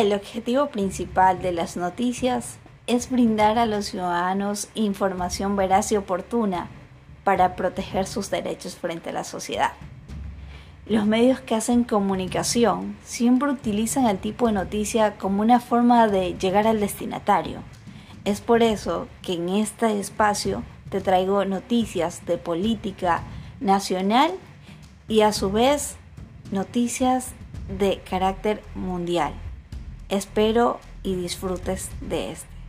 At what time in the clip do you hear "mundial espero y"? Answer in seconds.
28.74-31.14